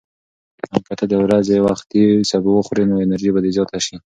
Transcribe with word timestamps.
که 0.85 0.93
ته 0.99 1.05
د 1.11 1.13
ورځې 1.23 1.55
وختي 1.67 2.03
سبو 2.31 2.49
وخورې، 2.55 2.83
نو 2.89 2.95
انرژي 3.05 3.29
به 3.33 3.39
دې 3.43 3.51
زیاته 3.55 3.79
شي. 3.85 3.95